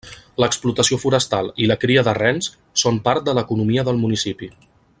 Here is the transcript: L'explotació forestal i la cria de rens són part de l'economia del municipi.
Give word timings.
L'explotació 0.43 0.97
forestal 1.03 1.51
i 1.65 1.67
la 1.71 1.77
cria 1.83 2.05
de 2.09 2.15
rens 2.19 2.49
són 2.85 2.99
part 3.09 3.29
de 3.29 3.37
l'economia 3.41 3.85
del 3.91 4.01
municipi. 4.07 4.51